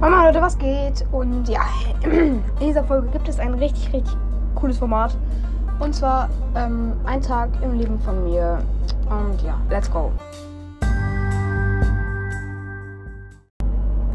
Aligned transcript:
Mama 0.00 0.26
Leute, 0.26 0.40
was 0.40 0.56
geht? 0.56 1.04
Und 1.10 1.48
ja, 1.48 1.62
in 2.04 2.40
dieser 2.60 2.84
Folge 2.84 3.08
gibt 3.08 3.28
es 3.28 3.40
ein 3.40 3.54
richtig, 3.54 3.92
richtig 3.92 4.16
cooles 4.54 4.78
Format. 4.78 5.18
Und 5.80 5.92
zwar 5.92 6.28
ähm, 6.54 6.92
ein 7.04 7.20
Tag 7.20 7.48
im 7.62 7.74
Leben 7.76 7.98
von 7.98 8.22
mir. 8.22 8.58
Und 9.10 9.42
ja, 9.42 9.60
let's 9.68 9.90
go. 9.90 10.12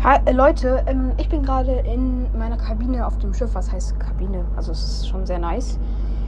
Hi, 0.02 0.20
äh, 0.24 0.32
Leute, 0.32 0.86
ähm, 0.88 1.12
ich 1.18 1.28
bin 1.28 1.44
gerade 1.44 1.74
in 1.80 2.28
meiner 2.38 2.56
Kabine 2.56 3.06
auf 3.06 3.18
dem 3.18 3.34
Schiff. 3.34 3.54
Was 3.54 3.70
heißt 3.70 4.00
Kabine? 4.00 4.46
Also 4.56 4.72
es 4.72 4.82
ist 4.82 5.10
schon 5.10 5.26
sehr 5.26 5.40
nice. 5.40 5.78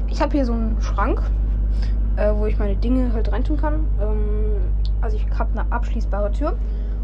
Ich 0.07 0.21
habe 0.21 0.33
hier 0.33 0.45
so 0.45 0.51
einen 0.51 0.75
Schrank, 0.81 1.21
äh, 2.17 2.29
wo 2.35 2.45
ich 2.45 2.59
meine 2.59 2.75
Dinge 2.75 3.13
halt 3.13 3.31
reintun 3.31 3.55
kann. 3.55 3.87
Ähm, 4.01 4.57
also 4.99 5.15
ich 5.15 5.25
habe 5.39 5.57
eine 5.57 5.71
abschließbare 5.71 6.33
Tür 6.33 6.57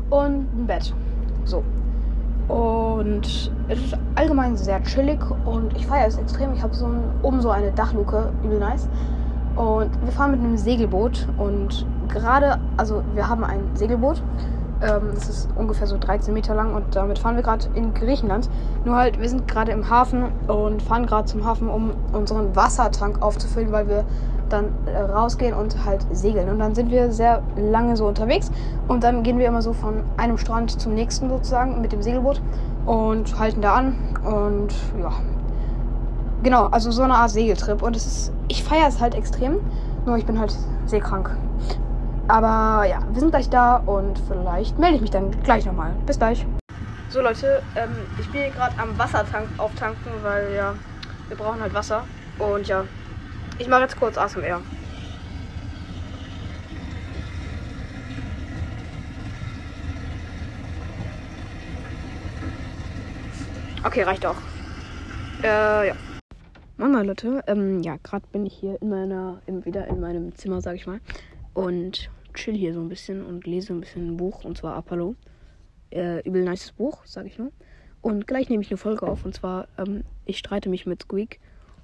und 0.10 0.54
ein 0.54 0.68
Bett. 0.68 0.94
So. 1.46 1.64
Und 2.52 3.50
es 3.70 3.80
ist 3.80 3.98
allgemein 4.16 4.58
sehr 4.58 4.84
chillig 4.84 5.20
und 5.46 5.74
ich 5.74 5.88
feiere 5.88 6.08
es 6.08 6.18
extrem. 6.18 6.54
Ich 6.54 6.62
habe 6.62 6.74
so 6.74 6.86
ein, 6.86 7.02
oben 7.22 7.40
so 7.40 7.50
eine 7.50 7.72
Dachluke, 7.72 8.30
übel 8.44 8.60
nice. 8.60 8.90
Und 9.56 9.90
wir 10.04 10.12
fahren 10.12 10.32
mit 10.32 10.42
einem 10.42 10.58
Segelboot 10.58 11.28
und 11.38 11.86
gerade, 12.10 12.60
also 12.76 13.04
wir 13.16 13.30
haben 13.30 13.46
ein 13.46 13.62
Segelboot. 13.76 14.22
Ähm, 14.82 15.12
das 15.14 15.30
ist 15.30 15.50
ungefähr 15.56 15.88
so 15.88 15.98
13 15.98 16.34
Meter 16.34 16.56
lang 16.56 16.74
und 16.74 16.96
damit 16.96 17.20
fahren 17.20 17.36
wir 17.36 17.44
gerade 17.44 17.68
in 17.76 17.94
Griechenland. 17.94 18.50
Nur 18.84 18.96
halt, 18.96 19.20
wir 19.20 19.30
sind 19.30 19.48
gerade 19.48 19.72
im 19.72 19.90
Hafen 19.90 20.26
und 20.48 20.82
fahren 20.82 21.06
gerade 21.06 21.26
zum 21.26 21.46
Hafen, 21.46 21.70
um 21.70 21.92
unseren 22.14 22.56
Wassertank 22.56 23.22
aufzufüllen, 23.22 23.72
weil 23.72 23.88
wir 23.88 24.06
dann 24.50 24.66
äh, 24.86 24.98
rausgehen 24.98 25.54
und 25.54 25.86
halt 25.86 26.06
segeln. 26.12 26.50
Und 26.50 26.60
dann 26.60 26.76
sind 26.76 26.92
wir 26.92 27.12
sehr 27.12 27.42
lange 27.56 27.96
so 27.96 28.06
unterwegs 28.08 28.52
und 28.88 29.04
dann 29.04 29.24
gehen 29.24 29.40
wir 29.40 29.48
immer 29.48 29.62
so 29.62 29.74
von 29.74 30.04
einem 30.18 30.38
Strand 30.38 30.80
zum 30.80 30.94
nächsten 30.94 31.30
sozusagen 31.30 31.82
mit 31.82 31.92
dem 31.92 32.02
Segelboot 32.02 32.42
und 32.86 33.40
halten 33.40 33.62
da 33.62 33.76
an 33.76 33.96
und 34.24 34.74
ja. 35.00 35.12
Genau, 36.44 36.66
also 36.68 36.90
so 36.90 37.04
eine 37.04 37.14
Art 37.14 37.30
Segeltrip 37.30 37.84
und 37.84 37.96
es 37.96 38.06
ist, 38.06 38.34
ich 38.48 38.64
feiere 38.64 38.88
es 38.88 39.00
halt 39.00 39.14
extrem, 39.14 39.58
nur 40.06 40.18
ich 40.18 40.26
bin 40.26 40.40
halt 40.40 40.56
seekrank. 40.86 41.30
Aber 42.28 42.86
ja, 42.86 43.00
wir 43.12 43.20
sind 43.20 43.32
gleich 43.32 43.50
da 43.50 43.78
und 43.78 44.18
vielleicht 44.28 44.78
melde 44.80 44.96
ich 44.96 45.02
mich 45.02 45.12
dann 45.12 45.32
gleich 45.44 45.66
nochmal. 45.66 45.94
Bis 46.06 46.18
gleich. 46.18 46.46
So 47.10 47.22
Leute, 47.22 47.62
ähm, 47.76 47.96
ich 48.20 48.30
bin 48.32 48.42
hier 48.42 48.52
gerade 48.52 48.78
am 48.80 48.98
Wassertank 48.98 49.48
auftanken, 49.58 50.12
weil 50.22 50.54
ja, 50.56 50.76
wir 51.28 51.38
brauchen 51.38 51.60
halt 51.60 51.74
Wasser. 51.74 52.04
Und 52.40 52.68
ja, 52.68 52.86
ich 53.58 53.68
mache 53.68 53.82
jetzt 53.82 54.00
kurz 54.00 54.18
ASMR. 54.18 54.62
Okay, 63.84 64.04
reicht 64.04 64.26
auch. 64.26 64.36
Äh, 65.44 65.88
ja. 65.90 65.96
Mama, 66.78 67.02
Leute, 67.02 67.44
ähm, 67.48 67.82
ja, 67.82 67.98
gerade 68.04 68.26
bin 68.32 68.46
ich 68.46 68.54
hier 68.54 68.82
in 68.82 68.90
meiner, 68.90 69.42
wieder 69.48 69.88
in 69.88 70.00
meinem 70.00 70.36
Zimmer, 70.36 70.62
sag 70.62 70.76
ich 70.76 70.88
mal. 70.88 71.00
Und 71.54 72.10
chill 72.34 72.56
hier 72.56 72.74
so 72.74 72.80
ein 72.80 72.90
bisschen 72.90 73.26
und 73.26 73.46
lese 73.46 73.74
ein 73.74 73.82
bisschen 73.82 74.08
ein 74.08 74.18
Buch, 74.18 74.44
und 74.44 74.58
zwar 74.58 74.76
Apollo. 74.76 75.16
Äh, 75.92 76.22
übel 76.28 76.44
nice 76.44 76.72
Buch, 76.72 77.04
sag 77.06 77.26
ich 77.26 77.38
nur. 77.38 77.52
Und 78.02 78.26
gleich 78.26 78.50
nehme 78.50 78.64
ich 78.64 78.72
eine 78.72 78.78
Folge 78.78 79.08
auf, 79.08 79.26
und 79.26 79.36
zwar, 79.36 79.68
ähm, 79.78 80.04
ich 80.26 80.38
streite 80.38 80.70
mich 80.70 80.86
mit 80.86 81.04
Squeak. 81.04 81.40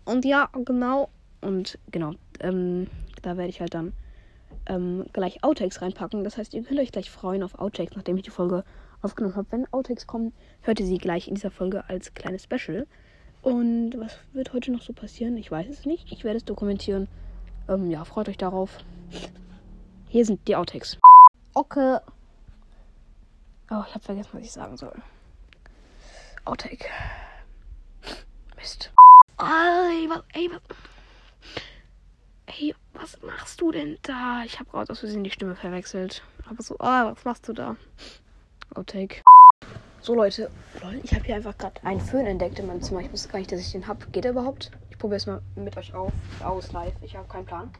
Und 0.06 0.26
ja, 0.26 0.50
genau. 0.66 1.09
Und 1.42 1.78
genau, 1.92 2.14
ähm, 2.40 2.88
da 3.22 3.38
werde 3.38 3.50
ich 3.50 3.62
halt 3.62 3.74
dann 3.74 3.94
ähm, 4.66 5.06
gleich 5.14 5.44
Outtakes 5.44 5.81
reinpacken. 5.81 6.24
Das 6.24 6.38
heißt, 6.38 6.54
ihr 6.54 6.64
könnt 6.64 6.80
euch 6.80 6.92
gleich 6.92 7.12
freuen 7.12 7.44
auf 7.44 7.56
Outtakes, 7.56 7.96
nachdem 7.96 8.18
ich 8.18 8.24
die 8.24 8.31
Folge 8.31 8.64
aufgenommen 9.02 9.36
habe. 9.36 9.48
Wenn 9.52 9.72
Outtakes 9.72 10.08
kommen, 10.08 10.34
hört 10.62 10.80
ihr 10.80 10.86
sie 10.86 10.98
gleich 10.98 11.28
in 11.28 11.36
dieser 11.36 11.52
Folge 11.52 11.88
als 11.90 12.14
kleines 12.14 12.44
Special. 12.44 12.88
Und 13.42 13.97
was 13.97 14.18
wird 14.34 14.53
heute 14.53 14.72
noch 14.72 14.81
so 14.81 14.94
passieren? 14.94 15.38
Ich 15.38 15.52
weiß 15.52 15.68
es 15.70 15.86
nicht. 15.86 16.12
Ich 16.12 16.24
werde 16.24 16.38
es 16.38 16.46
dokumentieren. 16.46 17.08
Ähm, 17.70 17.91
ja, 17.91 18.03
freut 18.03 18.30
euch 18.30 18.38
darauf. 18.38 18.80
Hier 20.09 20.25
sind 20.25 20.47
die 20.47 20.56
Outtakes. 20.56 20.97
Okay. 21.53 22.00
Oh, 23.69 23.84
ich 23.85 23.94
habe 23.94 24.00
vergessen, 24.00 24.29
was 24.31 24.44
ich 24.44 24.51
sagen 24.51 24.78
soll. 24.78 24.94
Outtake. 26.45 26.85
Mist. 28.56 28.94
Ey, 29.38 30.09
was, 30.09 30.23
ey, 30.34 30.50
was, 30.50 30.62
ey, 32.46 32.75
was 32.94 33.22
machst 33.22 33.59
du 33.59 33.72
denn 33.72 33.97
da? 34.03 34.44
Ich 34.46 34.59
habe 34.59 34.69
gerade 34.69 34.91
aus 34.91 35.00
Versehen 35.00 35.25
die 35.25 35.31
Stimme 35.31 35.56
verwechselt. 35.56 36.23
Aber 36.50 36.63
so, 36.63 36.78
ah, 36.79 37.12
was 37.12 37.25
machst 37.25 37.47
du 37.50 37.53
da? 37.53 37.75
Outtake. 38.75 39.23
So 40.00 40.16
Leute, 40.16 40.50
lol, 40.81 41.01
ich 41.03 41.13
habe 41.13 41.25
hier 41.25 41.35
einfach 41.35 41.57
gerade 41.57 41.84
einen 41.84 42.00
Föhn 42.00 42.25
entdeckt 42.25 42.59
in 42.59 42.67
meinem 42.67 42.81
Zimmer. 42.81 43.01
Ich 43.01 43.12
wusste 43.12 43.28
gar 43.28 43.40
nicht, 43.40 43.51
dass 43.51 43.59
ich 43.59 43.73
den 43.73 43.88
habe. 43.88 44.06
Geht 44.07 44.23
der 44.23 44.31
überhaupt? 44.31 44.72
Ich 44.90 44.97
probiere 44.97 45.17
es 45.17 45.28
mal 45.28 45.41
mit 45.56 45.75
euch 45.75 45.94
auf, 45.94 46.13
aus 46.41 46.72
live. 46.72 46.94
Ich 47.01 47.17
habe 47.17 47.28
keinen 47.28 47.46
Plan. 47.46 47.73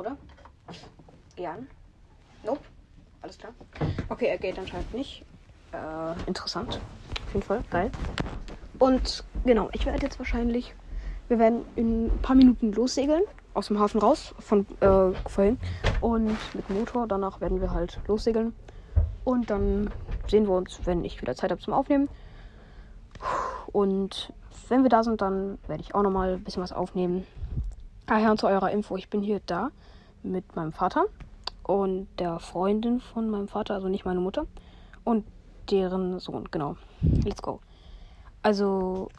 Oder? 0.00 0.16
Geh 1.36 1.46
an. 1.46 1.66
Nope. 2.42 2.60
Alles 3.20 3.36
klar. 3.36 3.52
Okay, 4.08 4.28
er 4.28 4.38
geht 4.38 4.58
anscheinend 4.58 4.94
nicht. 4.94 5.26
Äh, 5.72 6.26
interessant. 6.26 6.80
Auf 7.26 7.34
jeden 7.34 7.44
Fall. 7.44 7.62
Geil. 7.68 7.90
Und 8.78 9.24
genau, 9.44 9.68
ich 9.74 9.84
werde 9.84 10.02
jetzt 10.02 10.18
wahrscheinlich. 10.18 10.74
Wir 11.28 11.38
werden 11.38 11.66
in 11.76 12.06
ein 12.06 12.18
paar 12.22 12.34
Minuten 12.34 12.72
lossegeln. 12.72 13.24
Aus 13.52 13.66
dem 13.66 13.78
Hafen 13.78 14.00
raus. 14.00 14.34
Von 14.38 14.66
äh, 14.80 15.12
vorhin. 15.28 15.58
Und 16.00 16.38
mit 16.54 16.70
Motor. 16.70 17.06
Danach 17.06 17.42
werden 17.42 17.60
wir 17.60 17.70
halt 17.70 18.00
lossegeln. 18.06 18.54
Und 19.24 19.50
dann 19.50 19.90
sehen 20.28 20.46
wir 20.46 20.54
uns, 20.54 20.80
wenn 20.86 21.04
ich 21.04 21.20
wieder 21.20 21.36
Zeit 21.36 21.50
habe 21.50 21.60
zum 21.60 21.74
Aufnehmen. 21.74 22.08
Und 23.66 24.32
wenn 24.68 24.82
wir 24.82 24.88
da 24.88 25.04
sind, 25.04 25.20
dann 25.20 25.58
werde 25.66 25.82
ich 25.82 25.94
auch 25.94 26.02
nochmal 26.02 26.36
ein 26.36 26.42
bisschen 26.42 26.62
was 26.62 26.72
aufnehmen. 26.72 27.26
Ah 28.12 28.28
und 28.28 28.40
zu 28.40 28.48
eurer 28.48 28.72
Info, 28.72 28.96
ich 28.96 29.08
bin 29.08 29.22
hier 29.22 29.40
da 29.46 29.70
mit 30.24 30.56
meinem 30.56 30.72
Vater 30.72 31.04
und 31.62 32.08
der 32.18 32.40
Freundin 32.40 32.98
von 32.98 33.30
meinem 33.30 33.46
Vater, 33.46 33.74
also 33.74 33.86
nicht 33.86 34.04
meine 34.04 34.18
Mutter, 34.18 34.46
und 35.04 35.24
deren 35.70 36.18
Sohn, 36.18 36.48
genau. 36.50 36.74
Let's 37.24 37.40
go. 37.40 37.60
Also 38.42 39.10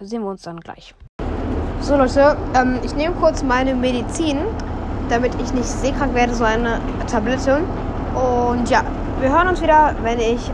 sehen 0.00 0.22
wir 0.22 0.30
uns 0.30 0.42
dann 0.42 0.58
gleich. 0.58 0.96
So 1.80 1.96
Leute, 1.96 2.36
ähm, 2.56 2.80
ich 2.82 2.96
nehme 2.96 3.14
kurz 3.14 3.44
meine 3.44 3.72
Medizin, 3.72 4.38
damit 5.08 5.32
ich 5.40 5.52
nicht 5.52 5.68
seekrank 5.68 6.12
werde, 6.14 6.34
so 6.34 6.42
eine 6.42 6.80
Tablette. 7.06 7.58
Und 8.16 8.68
ja, 8.68 8.82
wir 9.20 9.30
hören 9.30 9.46
uns 9.46 9.62
wieder, 9.62 9.94
wenn 10.02 10.18
ich 10.18 10.50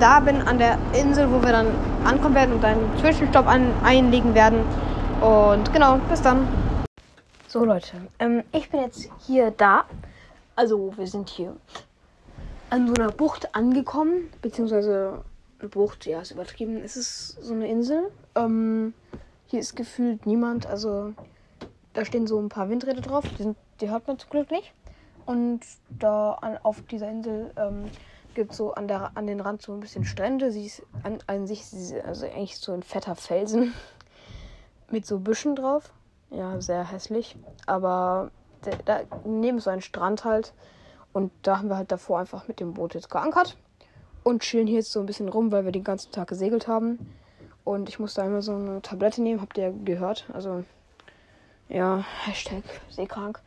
da 0.00 0.18
bin 0.18 0.42
an 0.42 0.58
der 0.58 0.76
Insel, 0.92 1.30
wo 1.30 1.40
wir 1.40 1.52
dann 1.52 1.68
ankommen 2.04 2.34
werden 2.34 2.56
und 2.56 2.64
einen 2.64 2.98
Zwischenstopp 2.98 3.46
an, 3.46 3.70
einlegen 3.84 4.34
werden. 4.34 4.58
Und 5.20 5.72
genau, 5.72 5.98
bis 6.10 6.20
dann. 6.20 6.48
So 7.50 7.64
Leute, 7.64 7.96
ähm, 8.18 8.44
ich 8.52 8.68
bin 8.68 8.80
jetzt 8.80 9.08
hier 9.26 9.50
da. 9.50 9.86
Also 10.54 10.92
wir 10.98 11.06
sind 11.06 11.30
hier 11.30 11.56
an 12.68 12.88
so 12.88 12.92
einer 12.92 13.10
Bucht 13.10 13.54
angekommen, 13.54 14.28
beziehungsweise 14.42 15.24
eine 15.58 15.68
Bucht, 15.70 16.04
ja, 16.04 16.20
ist 16.20 16.30
übertrieben. 16.30 16.76
Es 16.76 16.98
ist 16.98 17.42
so 17.42 17.54
eine 17.54 17.66
Insel. 17.66 18.10
Ähm, 18.34 18.92
hier 19.46 19.60
ist 19.60 19.76
gefühlt 19.76 20.26
niemand. 20.26 20.66
Also 20.66 21.14
da 21.94 22.04
stehen 22.04 22.26
so 22.26 22.38
ein 22.38 22.50
paar 22.50 22.68
Windräder 22.68 23.00
drauf. 23.00 23.24
Die, 23.38 23.42
sind, 23.42 23.56
die 23.80 23.88
hört 23.88 24.06
man 24.06 24.18
zum 24.18 24.28
Glück 24.28 24.50
nicht. 24.50 24.74
Und 25.24 25.60
da 25.88 26.32
an, 26.34 26.58
auf 26.62 26.82
dieser 26.82 27.08
Insel 27.08 27.50
ähm, 27.56 27.86
gibt 28.34 28.50
es 28.50 28.58
so 28.58 28.74
an, 28.74 28.88
der, 28.88 29.12
an 29.14 29.26
den 29.26 29.40
Rand 29.40 29.62
so 29.62 29.72
ein 29.72 29.80
bisschen 29.80 30.04
Strände. 30.04 30.52
Sie 30.52 30.66
ist 30.66 30.82
an, 31.02 31.20
an 31.26 31.46
sich, 31.46 31.64
also 32.04 32.26
eigentlich 32.26 32.58
so 32.58 32.72
ein 32.72 32.82
fetter 32.82 33.16
Felsen 33.16 33.72
mit 34.90 35.06
so 35.06 35.18
Büschen 35.18 35.56
drauf. 35.56 35.94
Ja, 36.30 36.60
sehr 36.60 36.84
hässlich. 36.84 37.36
Aber 37.66 38.30
da, 38.84 39.00
neben 39.24 39.60
so 39.60 39.70
einen 39.70 39.82
Strand 39.82 40.24
halt. 40.24 40.52
Und 41.12 41.32
da 41.42 41.58
haben 41.58 41.68
wir 41.68 41.76
halt 41.76 41.90
davor 41.90 42.18
einfach 42.18 42.48
mit 42.48 42.60
dem 42.60 42.74
Boot 42.74 42.94
jetzt 42.94 43.10
geankert. 43.10 43.56
Und 44.24 44.42
chillen 44.42 44.66
hier 44.66 44.78
jetzt 44.78 44.92
so 44.92 45.00
ein 45.00 45.06
bisschen 45.06 45.28
rum, 45.28 45.52
weil 45.52 45.64
wir 45.64 45.72
den 45.72 45.84
ganzen 45.84 46.12
Tag 46.12 46.28
gesegelt 46.28 46.68
haben. 46.68 47.14
Und 47.64 47.88
ich 47.88 47.98
musste 47.98 48.22
einmal 48.22 48.42
so 48.42 48.54
eine 48.54 48.82
Tablette 48.82 49.22
nehmen, 49.22 49.40
habt 49.40 49.58
ihr 49.58 49.72
gehört. 49.72 50.26
Also, 50.32 50.64
ja, 51.68 52.04
Hashtag 52.24 52.62
seekrank. 52.90 53.40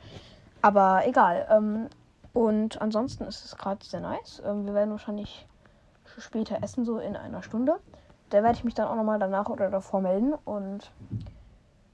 Aber 0.62 1.04
egal. 1.06 1.48
Ähm, 1.50 1.88
und 2.34 2.82
ansonsten 2.82 3.26
ist 3.26 3.46
es 3.46 3.58
gerade 3.58 3.84
sehr 3.86 4.00
nice. 4.00 4.42
Ähm, 4.46 4.66
wir 4.66 4.74
werden 4.74 4.92
wahrscheinlich 4.92 5.48
später 6.18 6.62
essen, 6.62 6.86
so 6.86 7.00
in 7.00 7.16
einer 7.16 7.44
Stunde. 7.44 7.78
Da 8.30 8.44
werde 8.44 8.58
ich 8.58 8.64
mich 8.64 8.74
dann 8.74 8.88
auch 8.88 8.96
nochmal 8.96 9.20
danach 9.20 9.50
oder 9.50 9.70
davor 9.70 10.02
melden. 10.02 10.34
Und 10.46 10.92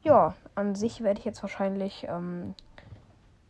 ja, 0.03 0.35
an 0.57 0.75
sich 0.75 1.01
werde 1.01 1.19
ich 1.19 1.25
jetzt 1.25 1.41
wahrscheinlich 1.43 2.07
ähm, 2.09 2.55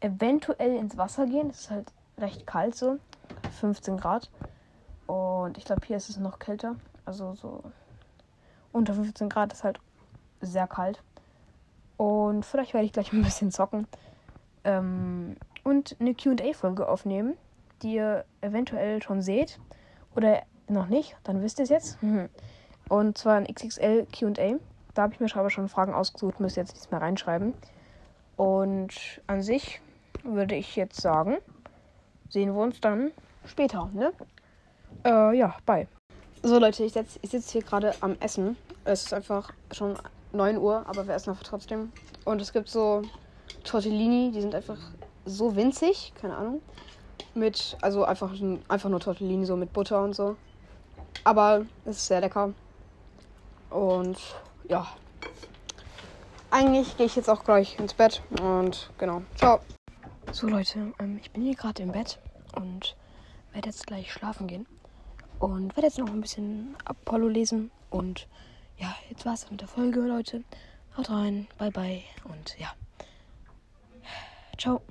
eventuell 0.02 0.76
ins 0.76 0.98
Wasser 0.98 1.26
gehen. 1.26 1.50
Es 1.50 1.62
ist 1.62 1.72
halt 1.72 1.92
recht 2.18 2.46
kalt 2.46 2.76
so. 2.76 2.98
15 3.60 3.98
Grad. 3.98 4.30
Und 5.06 5.58
ich 5.58 5.64
glaube, 5.66 5.86
hier 5.86 5.98
ist 5.98 6.10
es 6.10 6.18
noch 6.18 6.38
kälter. 6.38 6.76
Also 7.06 7.34
so 7.34 7.64
unter 8.74 8.94
15 8.94 9.30
Grad 9.30 9.54
ist 9.54 9.64
halt 9.64 9.80
sehr 10.42 10.68
kalt. 10.68 11.02
Und 11.96 12.46
vielleicht 12.46 12.74
werde 12.74 12.86
ich 12.86 12.94
gleich 12.94 13.14
ein 13.14 13.24
bisschen 13.24 13.52
zocken. 13.52 13.88
Ähm, 14.66 15.38
und 15.64 15.96
eine 16.00 16.14
QA-Folge 16.14 16.88
aufnehmen. 16.88 17.38
die 17.84 17.94
ihr 17.94 18.26
eventuell 18.42 19.02
schon 19.04 19.22
seht 19.22 19.60
oder 20.16 20.42
noch 20.68 20.88
nicht, 20.88 21.16
dann 21.24 21.42
wisst 21.42 21.60
ihr 21.60 21.64
es 21.64 21.70
jetzt. 21.70 21.98
Und 22.90 23.18
zwar 23.18 23.36
ein 23.36 23.46
XXL 23.46 24.08
QA. 24.12 24.60
Da 24.98 25.04
habe 25.04 25.14
ich 25.14 25.20
mir 25.20 25.30
aber 25.36 25.52
schon 25.52 25.70
Fragen 25.70 25.94
ausgesucht, 25.94 26.40
müsst 26.40 26.58
ihr 26.58 26.64
jetzt 26.64 26.74
nichts 26.74 26.90
mehr 26.90 27.00
reinschreiben. 27.00 27.54
Und 28.36 29.22
an 29.28 29.44
sich 29.44 29.80
würde 30.24 30.56
ich 30.56 30.76
jetzt 30.76 31.00
sagen, 31.00 31.38
sehen 32.30 32.56
wir 32.56 32.64
uns 32.64 32.82
dann 32.82 33.12
später, 33.46 33.92
ne? 33.94 34.12
Äh, 35.06 35.38
ja, 35.38 35.56
bye. 35.68 35.88
So 36.42 36.58
Leute, 36.58 36.84
ich, 36.84 36.96
ich 36.96 37.30
sitze 37.30 37.52
hier 37.52 37.62
gerade 37.62 37.94
am 38.02 38.16
Essen. 38.22 38.58
Es 38.86 39.04
ist 39.04 39.14
einfach 39.14 39.54
schon 39.72 40.00
9 40.32 40.58
Uhr, 40.58 40.84
aber 40.88 41.06
wir 41.06 41.14
essen 41.14 41.30
einfach 41.30 41.44
trotzdem. 41.44 41.92
Und 42.26 42.42
es 42.42 42.52
gibt 42.52 42.68
so 42.68 43.04
Tortellini, 43.66 44.32
die 44.32 44.42
sind 44.42 44.56
einfach 44.56 44.80
so 45.26 45.56
winzig, 45.56 46.12
keine 46.20 46.36
Ahnung. 46.38 46.60
Mit, 47.36 47.78
also 47.84 48.04
einfach, 48.04 48.34
einfach 48.68 48.90
nur 48.90 49.00
Tortellini, 49.00 49.46
so 49.46 49.58
mit 49.58 49.72
Butter 49.74 50.04
und 50.04 50.16
so. 50.16 50.38
Aber 51.24 51.68
es 51.86 51.98
ist 51.98 52.08
sehr 52.08 52.22
lecker. 52.22 52.52
Und 53.70 54.18
ja. 54.68 54.88
Eigentlich 56.50 56.96
gehe 56.98 57.06
ich 57.06 57.16
jetzt 57.16 57.30
auch 57.30 57.44
gleich 57.44 57.78
ins 57.80 57.94
Bett. 57.94 58.22
Und 58.42 58.90
genau. 58.98 59.22
Ciao. 59.36 59.60
So 60.32 60.48
Leute, 60.48 60.94
ähm, 61.00 61.20
ich 61.22 61.32
bin 61.32 61.44
hier 61.44 61.56
gerade 61.56 61.84
im 61.84 61.92
Bett 61.92 62.20
und 62.56 62.96
werde 63.54 63.70
jetzt 63.70 63.88
gleich 63.88 64.12
schlafen 64.12 64.48
gehen. 64.48 64.66
Und 65.40 65.76
werde 65.76 65.88
jetzt 65.88 66.00
noch 66.00 66.10
ein 66.10 66.22
bisschen 66.22 66.76
Apollo 66.86 67.28
lesen. 67.28 67.72
Und 67.90 68.28
ja, 68.78 68.96
jetzt 69.10 69.26
war 69.26 69.34
es 69.34 69.50
mit 69.50 69.62
der 69.62 69.68
Folge, 69.68 70.02
Leute. 70.02 70.44
Haut 70.98 71.10
rein, 71.10 71.48
bye 71.58 71.72
bye 71.72 72.02
und 72.24 72.58
ja. 72.58 72.74
Ciao. 74.58 74.82